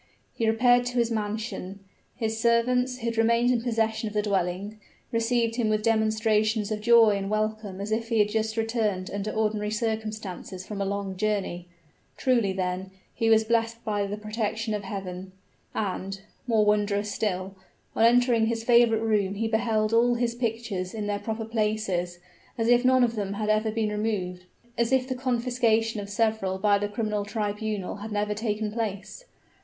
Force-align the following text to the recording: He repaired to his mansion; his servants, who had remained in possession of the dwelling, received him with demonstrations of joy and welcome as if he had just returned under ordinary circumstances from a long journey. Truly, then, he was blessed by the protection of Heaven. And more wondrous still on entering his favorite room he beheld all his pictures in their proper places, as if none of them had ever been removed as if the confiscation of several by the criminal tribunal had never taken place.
He 0.33 0.49
repaired 0.49 0.87
to 0.87 0.97
his 0.97 1.11
mansion; 1.11 1.81
his 2.15 2.39
servants, 2.39 2.97
who 2.97 3.05
had 3.05 3.19
remained 3.19 3.51
in 3.51 3.61
possession 3.61 4.07
of 4.07 4.15
the 4.15 4.23
dwelling, 4.23 4.79
received 5.11 5.57
him 5.57 5.69
with 5.69 5.83
demonstrations 5.83 6.71
of 6.71 6.81
joy 6.81 7.11
and 7.17 7.29
welcome 7.29 7.79
as 7.79 7.91
if 7.91 8.09
he 8.09 8.17
had 8.17 8.29
just 8.29 8.57
returned 8.57 9.11
under 9.13 9.29
ordinary 9.29 9.69
circumstances 9.69 10.65
from 10.65 10.81
a 10.81 10.85
long 10.85 11.17
journey. 11.17 11.67
Truly, 12.17 12.51
then, 12.51 12.89
he 13.13 13.29
was 13.29 13.43
blessed 13.43 13.85
by 13.85 14.07
the 14.07 14.17
protection 14.17 14.73
of 14.73 14.83
Heaven. 14.85 15.33
And 15.75 16.19
more 16.47 16.65
wondrous 16.65 17.11
still 17.13 17.53
on 17.95 18.03
entering 18.03 18.47
his 18.47 18.63
favorite 18.63 19.03
room 19.03 19.35
he 19.35 19.47
beheld 19.47 19.93
all 19.93 20.15
his 20.15 20.33
pictures 20.33 20.95
in 20.95 21.05
their 21.05 21.19
proper 21.19 21.45
places, 21.45 22.17
as 22.57 22.67
if 22.69 22.83
none 22.83 23.03
of 23.03 23.15
them 23.15 23.33
had 23.33 23.49
ever 23.49 23.69
been 23.69 23.89
removed 23.89 24.45
as 24.79 24.91
if 24.91 25.07
the 25.07 25.13
confiscation 25.13 26.01
of 26.01 26.09
several 26.09 26.57
by 26.57 26.79
the 26.79 26.89
criminal 26.89 27.23
tribunal 27.23 27.97
had 27.97 28.11
never 28.11 28.33
taken 28.33 28.71
place. 28.71 29.25